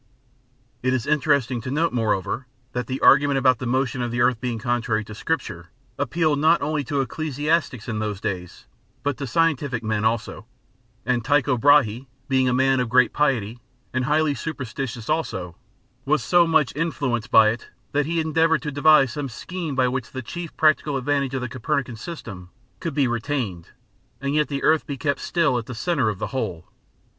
[0.81, 4.41] It is interesting to note, moreover, that the argument about the motion of the earth
[4.41, 8.65] being contrary to Scripture appealed not only to ecclesiastics in those days,
[9.03, 10.47] but to scientific men also;
[11.05, 13.59] and Tycho Brahé, being a man of great piety,
[13.93, 15.55] and highly superstitious also,
[16.03, 20.09] was so much influenced by it, that he endeavoured to devise some scheme by which
[20.13, 22.49] the chief practical advantages of the Copernican system
[22.79, 23.67] could be retained,
[24.19, 26.65] and yet the earth be kept still at the centre of the whole.